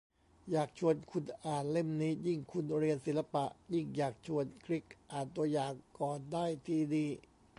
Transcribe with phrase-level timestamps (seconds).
[0.51, 7.09] อยากชวนคุณอ่านเล่มนี้ ยิ่งคุณเรียนศิลปะ ยิ่งอยากชวน คลิกอ่านตัวอย่างก่อนได้ที่นี่